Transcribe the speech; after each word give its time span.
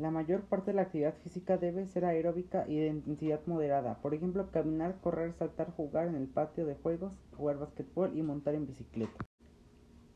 La 0.00 0.10
mayor 0.10 0.44
parte 0.44 0.70
de 0.70 0.76
la 0.76 0.82
actividad 0.82 1.12
física 1.22 1.58
debe 1.58 1.86
ser 1.86 2.06
aeróbica 2.06 2.64
y 2.66 2.78
de 2.78 2.86
intensidad 2.86 3.40
moderada. 3.44 3.98
Por 4.00 4.14
ejemplo, 4.14 4.50
caminar, 4.50 4.98
correr, 5.02 5.34
saltar, 5.34 5.74
jugar 5.76 6.08
en 6.08 6.14
el 6.14 6.26
patio 6.26 6.64
de 6.64 6.74
juegos, 6.74 7.12
jugar 7.36 7.58
basquetbol 7.58 8.16
y 8.16 8.22
montar 8.22 8.54
en 8.54 8.66
bicicleta. 8.66 9.26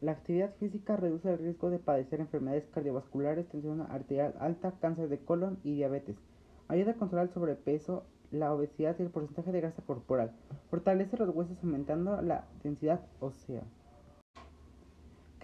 La 0.00 0.12
actividad 0.12 0.54
física 0.54 0.96
reduce 0.96 1.30
el 1.30 1.36
riesgo 1.36 1.68
de 1.68 1.80
padecer 1.80 2.20
enfermedades 2.20 2.64
cardiovasculares, 2.72 3.46
tensión 3.50 3.82
arterial 3.82 4.34
alta, 4.40 4.72
cáncer 4.80 5.10
de 5.10 5.18
colon 5.18 5.58
y 5.64 5.74
diabetes. 5.74 6.16
Ayuda 6.68 6.92
a 6.92 6.96
controlar 6.96 7.26
el 7.26 7.34
sobrepeso, 7.34 8.04
la 8.30 8.54
obesidad 8.54 8.96
y 8.98 9.02
el 9.02 9.10
porcentaje 9.10 9.52
de 9.52 9.60
grasa 9.60 9.82
corporal. 9.82 10.32
Fortalece 10.70 11.18
los 11.18 11.28
huesos 11.28 11.58
aumentando 11.62 12.22
la 12.22 12.46
densidad 12.62 13.02
ósea. 13.20 13.60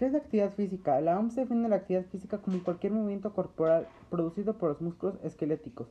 ¿Qué 0.01 0.07
es 0.07 0.13
la 0.13 0.17
actividad 0.17 0.55
física? 0.55 0.99
La 0.99 1.19
OMS 1.19 1.35
define 1.35 1.69
la 1.69 1.75
actividad 1.75 2.05
física 2.05 2.39
como 2.39 2.63
cualquier 2.63 2.91
movimiento 2.91 3.35
corporal 3.35 3.87
producido 4.09 4.57
por 4.57 4.69
los 4.69 4.81
músculos 4.81 5.19
esqueléticos, 5.23 5.89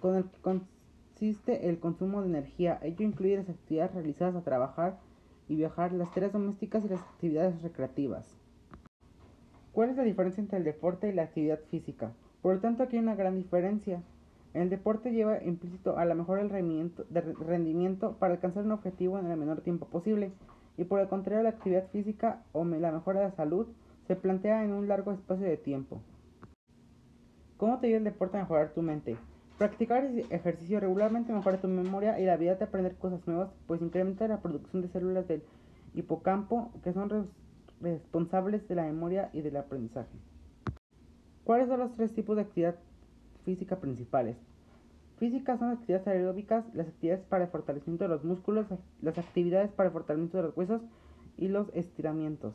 con 0.00 0.16
el 0.16 0.24
que 0.24 0.40
consiste 0.40 1.68
el 1.68 1.78
consumo 1.78 2.20
de 2.20 2.26
energía. 2.30 2.80
Ello 2.82 3.06
incluye 3.06 3.36
las 3.36 3.48
actividades 3.48 3.94
realizadas 3.94 4.34
a 4.34 4.42
trabajar 4.42 4.98
y 5.46 5.54
viajar, 5.54 5.92
las 5.92 6.12
tareas 6.12 6.32
domésticas 6.32 6.84
y 6.84 6.88
las 6.88 7.00
actividades 7.00 7.62
recreativas. 7.62 8.36
¿Cuál 9.70 9.90
es 9.90 9.96
la 9.96 10.02
diferencia 10.02 10.40
entre 10.40 10.58
el 10.58 10.64
deporte 10.64 11.08
y 11.08 11.12
la 11.12 11.22
actividad 11.22 11.60
física? 11.70 12.10
Por 12.42 12.56
lo 12.56 12.60
tanto, 12.60 12.82
aquí 12.82 12.96
hay 12.96 13.04
una 13.04 13.14
gran 13.14 13.36
diferencia. 13.36 14.02
El 14.52 14.68
deporte 14.68 15.12
lleva 15.12 15.44
implícito 15.44 15.96
a 15.96 16.04
la 16.06 16.16
mejora 16.16 16.42
del 16.42 16.50
rendimiento 17.38 18.16
para 18.18 18.34
alcanzar 18.34 18.64
un 18.64 18.72
objetivo 18.72 19.16
en 19.20 19.30
el 19.30 19.36
menor 19.36 19.60
tiempo 19.60 19.86
posible 19.86 20.32
y 20.78 20.84
por 20.84 21.00
el 21.00 21.08
contrario 21.08 21.42
la 21.42 21.50
actividad 21.50 21.88
física 21.88 22.44
o 22.52 22.64
la 22.64 22.92
mejora 22.92 23.20
de 23.20 23.26
la 23.26 23.34
salud 23.34 23.66
se 24.06 24.16
plantea 24.16 24.64
en 24.64 24.72
un 24.72 24.88
largo 24.88 25.12
espacio 25.12 25.44
de 25.44 25.58
tiempo. 25.58 26.00
¿Cómo 27.58 27.78
te 27.78 27.88
ayuda 27.88 27.98
el 27.98 28.04
deporte 28.04 28.38
a 28.38 28.42
mejorar 28.42 28.72
tu 28.72 28.80
mente? 28.80 29.16
Practicar 29.58 30.04
ejercicio 30.30 30.78
regularmente 30.78 31.32
mejora 31.32 31.60
tu 31.60 31.66
memoria 31.66 32.20
y 32.20 32.24
la 32.24 32.34
habilidad 32.34 32.58
de 32.58 32.64
aprender 32.64 32.94
cosas 32.94 33.26
nuevas, 33.26 33.50
pues 33.66 33.82
incrementa 33.82 34.28
la 34.28 34.40
producción 34.40 34.80
de 34.80 34.88
células 34.88 35.26
del 35.26 35.42
hipocampo 35.94 36.70
que 36.84 36.92
son 36.92 37.34
responsables 37.80 38.66
de 38.68 38.76
la 38.76 38.84
memoria 38.84 39.30
y 39.32 39.40
del 39.40 39.56
aprendizaje. 39.56 40.16
¿Cuáles 41.42 41.66
son 41.66 41.80
los 41.80 41.92
tres 41.96 42.14
tipos 42.14 42.36
de 42.36 42.42
actividad 42.42 42.76
física 43.44 43.80
principales? 43.80 44.36
Físicas 45.18 45.58
son 45.58 45.70
las 45.70 45.78
actividades 45.78 46.06
aeróbicas, 46.06 46.64
las 46.74 46.86
actividades 46.86 47.24
para 47.24 47.44
el 47.44 47.50
fortalecimiento 47.50 48.04
de 48.04 48.08
los 48.08 48.22
músculos, 48.22 48.66
las 49.02 49.18
actividades 49.18 49.72
para 49.72 49.88
el 49.88 49.92
fortalecimiento 49.92 50.36
de 50.36 50.42
los 50.44 50.56
huesos 50.56 50.82
y 51.36 51.48
los 51.48 51.68
estiramientos. 51.74 52.54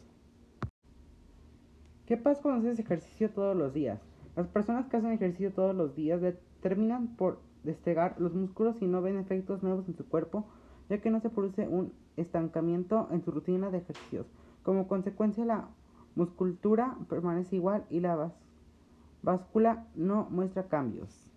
¿Qué 2.05 2.15
pasa 2.15 2.41
cuando 2.41 2.67
haces 2.67 2.79
ejercicio 2.79 3.29
todos 3.31 3.55
los 3.55 3.73
días? 3.73 3.99
Las 4.37 4.47
personas 4.47 4.87
que 4.87 4.97
hacen 4.97 5.11
ejercicio 5.11 5.51
todos 5.51 5.75
los 5.75 5.93
días 5.95 6.21
terminan 6.61 7.15
por 7.17 7.39
destegar 7.63 8.15
los 8.19 8.33
músculos 8.33 8.81
y 8.81 8.87
no 8.87 9.01
ven 9.01 9.17
efectos 9.17 9.61
nuevos 9.61 9.87
en 9.89 9.95
su 9.95 10.07
cuerpo, 10.07 10.45
ya 10.89 11.01
que 11.01 11.11
no 11.11 11.19
se 11.19 11.29
produce 11.29 11.67
un 11.67 11.91
estancamiento 12.15 13.09
en 13.11 13.23
su 13.23 13.31
rutina 13.31 13.71
de 13.71 13.79
ejercicios. 13.79 14.25
Como 14.63 14.87
consecuencia, 14.87 15.43
la 15.43 15.67
musculatura 16.15 16.97
permanece 17.09 17.57
igual 17.57 17.85
y 17.89 17.99
la 17.99 18.31
báscula 19.21 19.85
no 19.95 20.27
muestra 20.29 20.69
cambios. 20.69 21.32